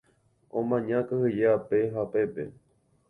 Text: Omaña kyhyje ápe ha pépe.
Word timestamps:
Omaña 0.57 0.99
kyhyje 1.07 1.45
ápe 1.57 1.79
ha 1.93 2.01
pépe. 2.11 2.43